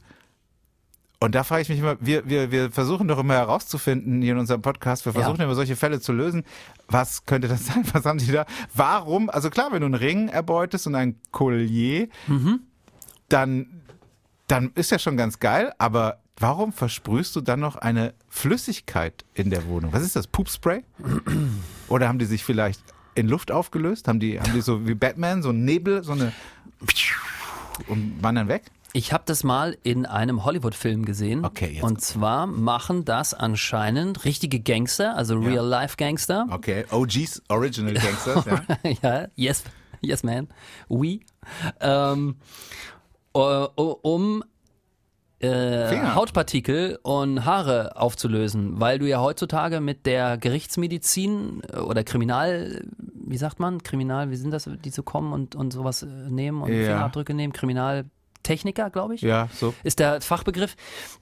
[1.24, 4.40] Und da frage ich mich immer, wir, wir, wir versuchen doch immer herauszufinden hier in
[4.40, 5.22] unserem Podcast, wir Ja.
[5.22, 6.44] versuchen immer solche Fälle zu lösen.
[6.90, 7.86] Was könnte das sein?
[7.94, 8.46] Was haben die da?
[8.76, 9.30] Warum?
[9.30, 12.10] Also klar, wenn du einen Ring erbeutest und ein Collier,
[13.30, 13.68] dann,
[14.50, 19.50] dann ist ja schon ganz geil, aber warum versprühst du dann noch eine Flüssigkeit in
[19.50, 19.94] der Wohnung?
[19.94, 20.28] Was ist das?
[20.28, 20.84] Poopspray?
[21.88, 22.82] Oder haben die sich vielleicht
[23.16, 24.10] in Luft aufgelöst?
[24.10, 26.34] Haben die, haben die so wie Batman, so einen Nebel, so eine
[27.88, 28.64] und wandern weg?
[28.96, 31.44] Ich habe das mal in einem Hollywood-Film gesehen.
[31.44, 36.46] Okay, jetzt Und zwar machen das anscheinend richtige Gangster, also Real-Life-Gangster.
[36.52, 38.90] Okay, OGs, Original Gangsters, ja.
[39.02, 39.64] ja, yes,
[40.02, 40.48] yes, man.
[40.90, 41.22] Oui.
[41.82, 42.36] Ähm,
[43.34, 44.44] äh, um
[45.40, 46.14] äh.
[46.14, 53.38] Hautpartikel und Haare aufzulösen, weil du ja heutzutage mit der Gerichtsmedizin äh, oder Kriminal, wie
[53.38, 56.72] sagt man, Kriminal, wie sind das, die so kommen und, und sowas äh, nehmen und
[56.72, 56.86] Ja.
[56.86, 57.54] Fingerabdrücke nehmen,
[58.44, 59.74] Kriminaltechniker, glaube ich Ja, so.
[59.84, 60.76] ist der Fachbegriff.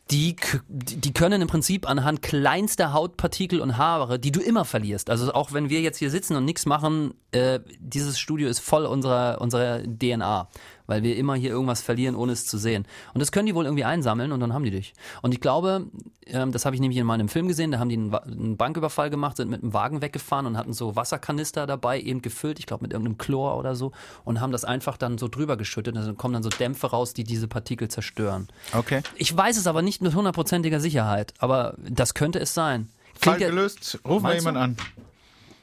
[0.09, 0.35] Die
[0.67, 5.09] die können im Prinzip anhand kleinster Hautpartikel und Haare, die du immer verlierst.
[5.09, 8.85] Also auch wenn wir jetzt hier sitzen und nichts machen, äh, dieses Studio ist voll
[8.85, 10.49] unserer, unserer DNA.
[10.91, 12.85] Weil wir immer hier irgendwas verlieren, ohne es zu sehen.
[13.13, 14.93] Und das können die wohl irgendwie einsammeln und dann haben die dich.
[15.21, 15.85] Und ich glaube,
[16.25, 19.37] ähm, das habe ich nämlich in meinem Film gesehen, da haben die einen, Banküberfall gemacht,
[19.37, 22.91] sind mit einem Wagen weggefahren und hatten so Wasserkanister dabei, eben gefüllt, ich glaube mit
[22.91, 23.93] irgendeinem Chlor oder so,
[24.25, 25.95] und haben das einfach dann so drüber geschüttet.
[25.95, 28.49] Also kommen dann so Dämpfe raus, die diese Partikel zerstören.
[28.73, 29.01] Okay.
[29.15, 32.89] Ich weiß es aber nicht mit hundertprozentiger Sicherheit, aber das könnte es sein.
[33.13, 33.97] Fall Klingt ja, gelöst.
[34.03, 34.77] Ruf mal Meinst jemand an.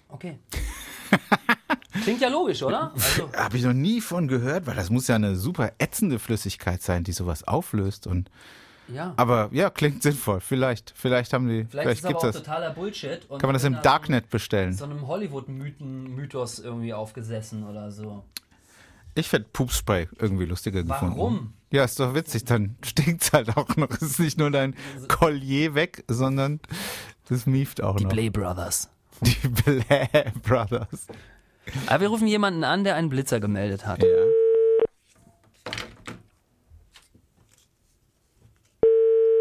[0.08, 0.38] okay.
[2.02, 2.92] Klingt ja logisch, oder?
[2.94, 6.82] Also, Habe ich noch nie von gehört, weil das muss ja eine super ätzende Flüssigkeit
[6.82, 8.06] sein, die sowas auflöst.
[8.06, 8.30] Und,
[8.88, 9.14] ja.
[9.16, 10.40] aber ja, klingt sinnvoll.
[10.40, 12.36] Vielleicht, vielleicht haben die, Vielleicht, vielleicht, ist es aber gibt's auch das.
[12.42, 13.28] totaler Bullshit.
[13.28, 14.72] Kann man das im da Darknet bestellen?
[14.72, 18.24] So einem Hollywood-Mythos irgendwie aufgesessen oder so.
[19.14, 21.16] Ich hätte Poopspray irgendwie lustiger gefunden.
[21.16, 21.52] Warum?
[21.70, 23.90] Ja, ist doch witzig, dann stinkt's halt auch noch.
[23.90, 24.74] Es ist nicht nur dein
[25.08, 26.60] Collier weg, sondern
[27.28, 28.12] das mieft auch Die noch.
[28.12, 28.88] Blay Brothers.
[29.20, 30.08] Die Blä
[30.42, 31.08] Brothers.
[31.86, 34.02] Aber wir rufen jemanden an, der einen Blitzer gemeldet hat.
[34.02, 34.08] Ja.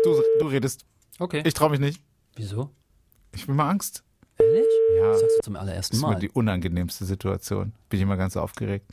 [0.03, 0.85] Du, du redest.
[1.19, 1.41] Okay.
[1.45, 2.01] Ich traue mich nicht.
[2.35, 2.69] Wieso?
[3.33, 4.03] Ich bin mal Angst.
[4.37, 4.65] Ehrlich?
[4.97, 5.07] Ja.
[5.11, 6.19] Das sagst du zum allerersten Das ist Mal.
[6.19, 7.73] die unangenehmste Situation.
[7.89, 8.85] Bin ich immer ganz aufgeregt.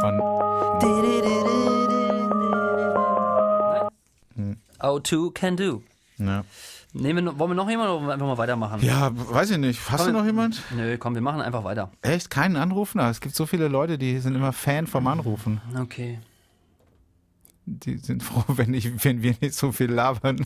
[0.00, 1.48] Und, und
[4.80, 5.82] O2 can do.
[6.18, 6.44] ja.
[6.94, 8.82] Nehmen wollen wir noch jemanden oder wollen wir einfach mal weitermachen?
[8.82, 9.90] ja, weiß ich nicht.
[9.90, 10.62] Hast du noch jemand?
[10.74, 11.90] Nö, komm, wir machen einfach weiter.
[12.00, 12.30] Echt?
[12.30, 12.98] Keinen Anrufen?
[12.98, 15.60] Aber es gibt so viele Leute, die sind immer Fan vom Anrufen.
[15.78, 16.18] Okay.
[17.66, 20.42] Die sind froh, wenn, ich, wenn wir nicht so viel labern.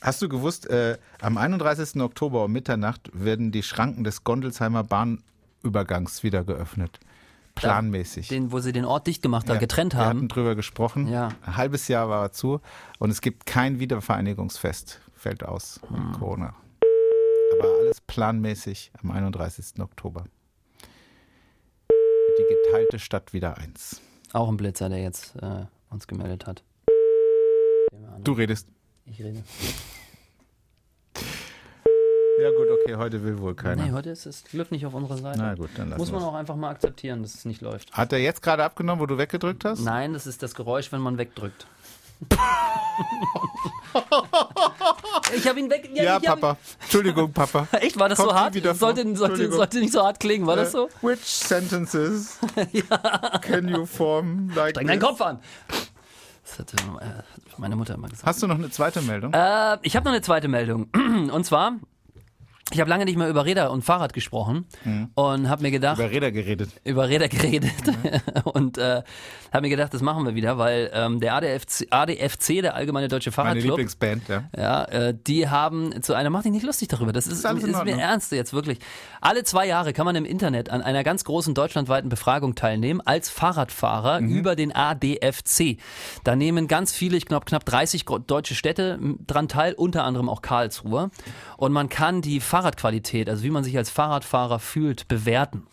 [0.00, 2.00] Hast du gewusst, äh, am 31.
[2.00, 7.00] Oktober um Mitternacht werden die Schranken des Gondelsheimer Bahnübergangs wieder geöffnet.
[7.54, 8.28] Planmäßig.
[8.28, 10.18] Den, wo sie den Ort dicht gemacht haben, Ja, getrennt Wir haben.
[10.18, 11.08] hatten drüber gesprochen.
[11.08, 11.28] Ja.
[11.42, 12.60] Ein halbes Jahr war er zu
[12.98, 15.00] und es gibt kein Wiedervereinigungsfest.
[15.14, 16.12] Fällt aus Hm.
[16.18, 16.54] Corona.
[17.58, 19.80] Aber alles planmäßig am 31.
[19.80, 20.24] Oktober.
[21.88, 24.00] Wird die geteilte Stadt wieder eins.
[24.32, 26.62] Auch ein Blitzer, der jetzt äh, uns gemeldet hat.
[28.22, 28.68] Du redest.
[29.06, 29.42] Ich rede.
[32.40, 33.84] Ja gut, okay, heute will wohl keiner.
[33.84, 35.38] Nee, heute ist das Glück nicht auf unserer Seite.
[35.38, 36.28] Na gut, dann lassen Muss man wir's.
[36.28, 37.92] auch einfach mal akzeptieren, dass es nicht läuft.
[37.92, 39.80] Hat er jetzt gerade abgenommen, wo du weggedrückt hast?
[39.80, 41.66] Nein, das ist das Geräusch, wenn man wegdrückt.
[45.34, 45.90] ich habe ihn weg.
[45.94, 46.56] Ja, hab Papa.
[46.82, 47.68] Entschuldigung, Papa.
[47.80, 48.54] Echt, war das Kommt so hart?
[48.54, 50.88] Sollte, sollte, sollte nicht so hart klingen, war das so?
[50.88, 52.38] Äh, Which sentences
[53.42, 55.00] can you form like Streng deinen?
[55.00, 55.40] Kopf an.
[56.44, 57.22] Das hat äh,
[57.58, 58.26] meine Mutter immer gesagt.
[58.26, 59.32] Hast du noch eine zweite Meldung?
[59.32, 60.88] Äh, ich habe noch eine zweite Meldung.
[61.32, 61.76] Und zwar
[62.72, 64.66] Ich habe lange nicht mehr über Räder und Fahrrad gesprochen
[65.14, 66.70] und habe mir gedacht, Über Räder geredet.
[66.84, 67.72] über Räder geredet
[68.44, 69.02] und äh,
[69.52, 73.30] habe mir gedacht, das machen wir wieder, weil ähm, der ADFC, ADFC, der Allgemeine Deutsche
[73.30, 74.44] Meine Fahrradclub, Lieblingsband, ja.
[74.56, 77.84] ja, äh, die haben zu einer, mach dich nicht lustig darüber, das ist, in ist
[77.84, 78.78] mir ernst jetzt wirklich.
[79.20, 83.28] Alle zwei Jahre kann man im Internet an einer ganz großen deutschlandweiten Befragung teilnehmen als
[83.30, 84.28] Fahrradfahrer Mhm.
[84.36, 85.78] über den ADFC.
[86.24, 90.28] Da nehmen ganz viele, ich glaube knapp 30 gro- deutsche Städte dran teil, unter anderem
[90.28, 91.10] auch Karlsruhe.
[91.56, 95.66] Und man kann die Fahrradqualität, also wie man sich als Fahrradfahrer fühlt, bewerten.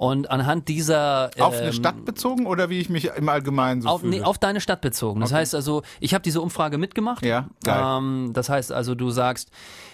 [0.00, 1.30] Und anhand dieser.
[1.38, 4.16] Auf eine ähm, Stadt bezogen oder wie ich mich im Allgemeinen so auf, fühle?
[4.16, 5.20] nee, auf deine Stadt bezogen.
[5.20, 7.22] Das heißt also, ich habe diese Umfrage mitgemacht.
[7.22, 7.98] Ja, geil.
[7.98, 9.50] Ähm, das heißt also, du sagst,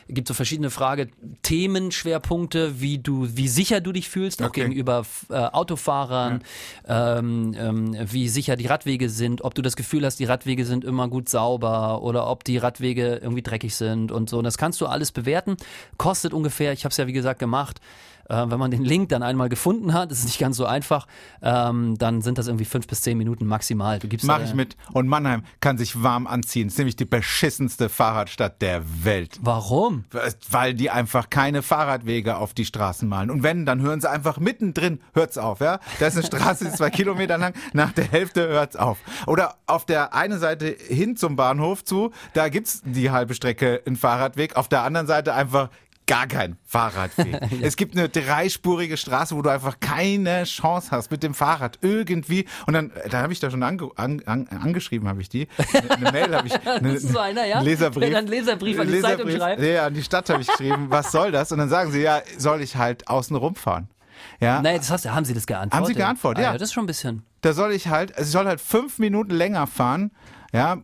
[0.06, 1.08] es gibt so verschiedene Frage,
[1.42, 4.62] Themenschwerpunkte, wie du, wie sicher du dich fühlst, auch Okay.
[4.62, 6.44] gegenüber äh, Autofahrern,
[6.86, 10.84] ähm, ähm, wie sicher die Radwege sind, ob du das Gefühl hast, die Radwege sind
[10.84, 14.38] immer gut sauber oder ob die Radwege irgendwie dreckig sind und so.
[14.38, 15.56] Und das kannst du alles bewerten.
[15.98, 17.80] Kostet ungefähr, ich habe es ja wie gesagt gemacht.
[18.28, 21.06] Äh, wenn man den Link dann einmal gefunden hat, ist nicht ganz so einfach,
[21.42, 23.98] ähm, dann sind das irgendwie fünf bis zehn Minuten maximal.
[23.98, 24.76] Du gibst Mach ich mit.
[24.92, 26.68] Und Mannheim kann sich warm anziehen.
[26.68, 29.38] Ist nämlich die beschissenste Fahrradstadt der Welt.
[29.42, 30.04] Warum?
[30.50, 33.30] Weil die einfach keine Fahrradwege auf die Straßen malen.
[33.30, 35.80] Und wenn, dann hören sie einfach mittendrin, hört's auf, ja?
[36.00, 38.98] Da ist eine Straße, die ist zwei Kilometer lang, nach der Hälfte hört's auf.
[39.26, 43.96] Oder auf der einen Seite hin zum Bahnhof zu, da gibt's die halbe Strecke einen
[43.96, 45.70] Fahrradweg, auf der anderen Seite einfach
[46.06, 47.40] gar kein Fahrradweg.
[47.62, 52.46] Es gibt eine dreispurige Straße, wo du einfach keine Chance hast mit dem Fahrrad irgendwie.
[52.66, 55.48] Und dann, da habe ich da schon ange, an, an, angeschrieben, habe ich die.
[55.72, 56.54] Eine, eine Mail habe ich.
[56.66, 57.60] Eine, Das ist so einer, ja?
[57.60, 58.14] Leserbrief.
[58.14, 59.62] Einen Leserbrief an die Zeitung schreibt.
[59.62, 61.52] Ja, an die Stadt habe ich geschrieben, was soll das?
[61.52, 63.88] Und dann sagen sie, ja, soll ich halt außen rumfahren.
[64.40, 65.74] Ja, Nein, das hast, haben sie das geantwortet?
[65.74, 66.58] Haben sie geantwortet, ah, ja.
[66.58, 67.22] Das ist schon ein bisschen.
[67.42, 70.10] da soll ich halt, also ich soll halt fünf Minuten länger fahren,
[70.52, 70.78] ja,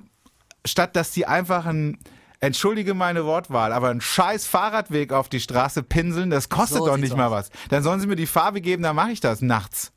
[0.64, 1.98] statt dass die einfach ein,
[2.42, 6.96] entschuldige meine Wortwahl, aber einen scheiß Fahrradweg auf die Straße pinseln, das kostet So doch
[6.96, 7.32] nicht mal aus.
[7.32, 7.50] was.
[7.70, 9.92] Dann sollen sie mir die Farbe geben, dann mache ich das nachts.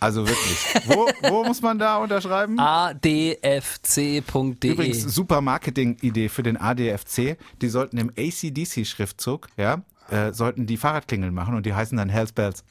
[0.00, 0.58] Also wirklich.
[0.86, 2.58] wo, wo muss man da unterschreiben?
[2.60, 4.22] adfc.de.
[4.70, 7.36] Übrigens, super Marketing-Idee für den ADFC.
[7.62, 12.32] Die sollten im ACDC-Schriftzug, ja, äh, sollten die Fahrradklingeln machen und die heißen dann Hells
[12.32, 12.64] Bells.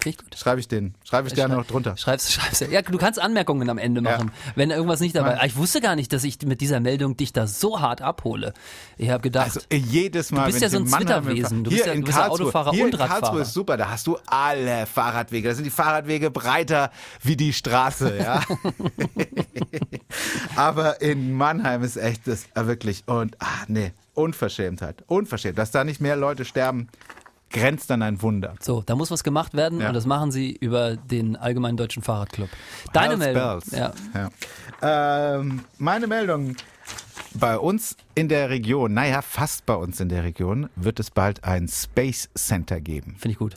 [0.00, 0.38] Finde ich gut.
[0.38, 1.96] Schreibe ich den, schreibe ich dir noch drunter.
[1.96, 2.60] Schreibst, schreibst.
[2.70, 5.38] Ja, du kannst Anmerkungen am Ende machen, wenn irgendwas nicht dabei Nein.
[5.42, 8.54] Ah, Ich wusste gar nicht, dass ich mit dieser Meldung dich da so hart abhole.
[8.96, 11.64] Ich habe gedacht, Also jedes Mal, bist wenn ja so ein Twitter-Wesen.
[11.64, 13.42] Du bist ja- du bist ja Autofahrer hier und in Karlsruhe Radfahrer.
[13.42, 15.48] ist super, da hast du alle Fahrradwege.
[15.48, 16.90] Da sind die Fahrradwege breiter
[17.22, 18.42] wie die Straße, ja.
[20.56, 25.84] Aber in Mannheim ist echt das äh, wirklich und ah nee, Unverschämtheit, unverschämt, dass da
[25.84, 26.88] nicht mehr Leute sterben,
[27.50, 28.54] grenzt an ein Wunder.
[28.60, 29.88] so, da muss was gemacht werden Ja.
[29.88, 32.48] und das machen sie über den Allgemeinen Deutschen Fahrradclub.
[32.92, 33.92] Deine Hells Meldung.
[34.14, 34.30] Ja.
[34.82, 35.34] Ja.
[35.36, 36.56] Ähm, meine Meldung.
[37.34, 41.44] Bei uns in der Region, naja, fast bei uns in der Region, wird es bald
[41.44, 43.16] ein Space Center geben.
[43.18, 43.54] Finde ich gut.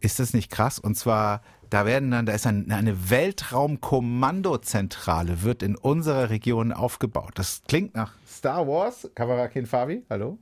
[0.00, 0.78] Ist das nicht krass?
[0.78, 7.32] Und zwar, da werden dann, da ist ein, eine Weltraumkommandozentrale, wird in unserer Region aufgebaut.
[7.36, 9.08] Das klingt nach Star Wars.
[9.14, 10.38] Kamerakin Fabi, hallo.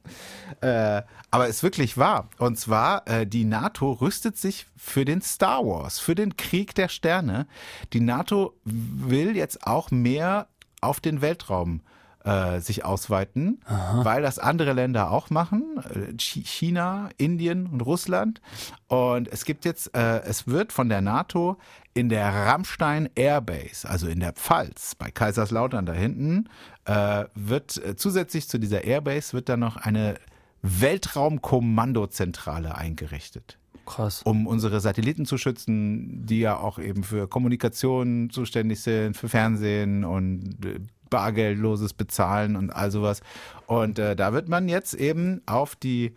[0.61, 2.31] Äh, aber ist wirklich wahr.
[2.39, 6.89] Und zwar, äh, die NATO rüstet sich für den Star Wars, für den Krieg der
[6.89, 7.47] Sterne.
[7.93, 10.49] Die NATO will jetzt auch mehr
[10.81, 11.83] auf den Weltraum äh,
[12.61, 13.61] sich ausweiten,
[14.05, 15.65] weil das andere Länder auch machen,
[15.95, 18.41] äh, Chi- China, Indien und Russland.
[18.89, 21.57] Und es gibt jetzt, äh, es wird von der NATO
[21.95, 26.49] in der Rammstein Airbase, also in der Pfalz, bei Kaiserslautern da hinten,
[26.85, 30.15] äh, wird äh, zusätzlich zu dieser Airbase wird dann noch eine
[30.63, 34.23] Weltraumkommandozentrale eingerichtet Krass.
[34.23, 40.05] um unsere Satelliten zu schützen, die ja auch eben für Kommunikation zuständig sind, für Fernsehen
[40.05, 43.23] und äh, bargeldloses Bezahlen und all sowas.
[43.67, 46.15] Und äh, da wird man jetzt eben auf die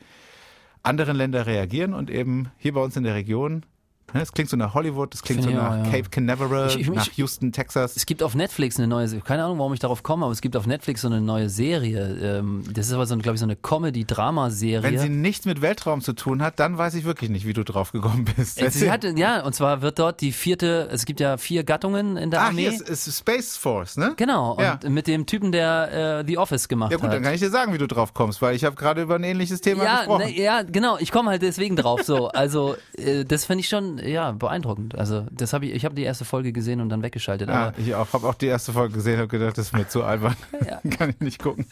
[0.83, 3.65] anderen Länder reagieren und eben hier bei uns in der Region,
[4.13, 5.91] ne, das klingt so nach Hollywood, das klingt so nach auch, ja.
[5.91, 7.95] Cape Canaveral, Ich- ich- nach Houston, Texas.
[7.95, 10.55] Es gibt auf Netflix eine neue, keine Ahnung, warum ich darauf komme, aber es gibt
[10.55, 12.17] auf Netflix so eine neue Serie.
[12.39, 14.83] Ähm, das ist aber so, glaube ich, so eine Comedy-Drama-Serie.
[14.83, 17.63] Wenn sie nichts mit Weltraum zu tun hat, dann weiß ich wirklich nicht, wie du
[17.63, 18.59] drauf gekommen bist.
[18.71, 22.31] Sie hatte, ja, und zwar wird dort die vierte, es gibt ja vier Gattungen in
[22.31, 22.69] der Ach, Armee.
[22.69, 24.13] hier ist, ist Space Force, ne?
[24.17, 24.79] Genau, Ja.
[24.83, 27.13] und mit dem Typen, der äh, The Office gemacht Ja gut, hat.
[27.13, 29.23] dann kann ich dir sagen, wie du drauf kommst, weil ich habe gerade über ein
[29.23, 30.25] ähnliches Thema ja, gesprochen.
[30.25, 32.27] ne, ja, genau, ich komme halt deswegen drauf so.
[32.29, 34.95] Also, äh, das finde ich schon, ja, beeindruckend.
[34.97, 37.49] Also, das habe ich, ich habe die erste Folge gesehen und dann weggeschaltet.
[37.49, 39.87] Ja, Aber ich auch, habe auch die erste Folge gesehen, habe gedacht, das ist mir
[39.87, 40.35] zu albern.
[40.65, 40.79] Ja.
[40.97, 41.65] Kann ich nicht gucken.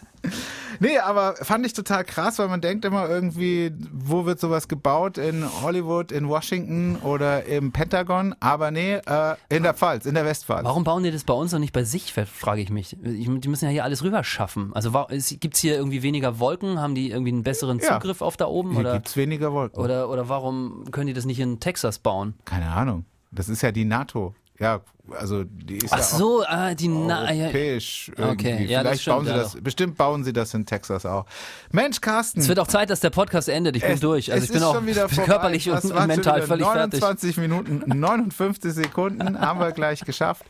[0.80, 5.18] Nee, aber fand ich total krass, weil man denkt immer irgendwie, wo wird sowas gebaut?
[5.18, 8.36] In Hollywood, in Washington oder im Pentagon?
[8.39, 10.63] Aber nee, äh, in der Pfalz, in der Westpfalz.
[10.63, 12.98] Warum bauen die das bei uns und nicht bei sich, frage ich mich.
[13.04, 14.72] Ich, die müssen ja hier alles rüber schaffen.
[14.74, 14.92] Also
[15.39, 16.80] gibt es hier irgendwie weniger Wolken?
[16.80, 17.94] Haben die irgendwie einen besseren Ja.
[18.00, 18.72] Zugriff auf da oben?
[18.72, 19.82] Hier Oder, gibt's weniger Wolken.
[19.84, 22.18] oder, oder warum können die das nicht in Texas bauen?
[22.45, 23.05] Keine Ahnung.
[23.32, 24.34] Das ist ja die NATO.
[24.60, 24.82] Ja,
[25.17, 27.43] also die ist Ach ja so, ah, die Na ja.
[27.45, 28.65] europäisch Okay, irgendwie.
[28.65, 29.62] ja, das Vielleicht stimmt, bauen sie ja das, doch.
[29.62, 31.25] bestimmt bauen sie das in Texas auch.
[31.71, 32.41] Mensch, Carsten.
[32.41, 33.77] Es wird auch Zeit, dass der Podcast endet.
[33.77, 34.32] Ich bin es- durch.
[34.34, 35.25] Also ich bin auch schon wieder vorbei.
[35.32, 36.99] körperlich und mental völlig wieder fertig.
[36.99, 40.43] 29 Minuten, 59 Sekunden haben wir gleich geschafft.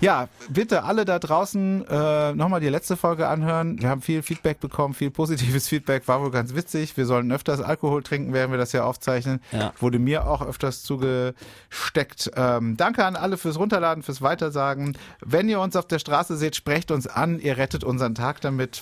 [0.00, 3.80] Ja, bitte alle da draußen äh, nochmal die letzte Folge anhören.
[3.80, 6.96] Wir haben viel Feedback bekommen, viel positives Feedback, war wohl ganz witzig.
[6.96, 9.40] Wir sollen öfters Alkohol trinken, während wir das ja aufzeichnen.
[9.52, 9.72] Ja.
[9.78, 12.30] Wurde mir auch öfters zugesteckt.
[12.36, 14.96] Ähm, danke an alle fürs Runterladen, fürs Weitersagen.
[15.24, 17.38] Wenn ihr uns auf der Straße seht, sprecht uns an.
[17.40, 18.74] Ihr rettet unseren Tag damit.